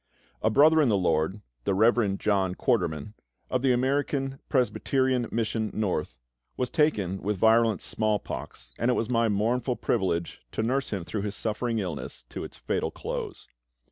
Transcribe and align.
A 0.41 0.49
brother 0.49 0.81
in 0.81 0.89
the 0.89 0.97
LORD, 0.97 1.41
the 1.63 1.75
Rev. 1.75 2.17
John 2.17 2.55
Quarterman, 2.55 3.13
of 3.51 3.61
the 3.61 3.71
American 3.71 4.39
Presbyterian 4.49 5.27
Mission 5.31 5.69
North, 5.75 6.17
was 6.57 6.71
taken 6.71 7.21
with 7.21 7.37
virulent 7.37 7.83
small 7.83 8.17
pox, 8.17 8.71
and 8.79 8.89
it 8.89 8.95
was 8.95 9.09
my 9.11 9.29
mournful 9.29 9.75
privilege 9.75 10.41
to 10.53 10.63
nurse 10.63 10.89
him 10.89 11.05
through 11.05 11.21
his 11.21 11.35
suffering 11.35 11.77
illness 11.77 12.23
to 12.29 12.43
its 12.43 12.57
fatal 12.57 12.89
close. 12.89 13.47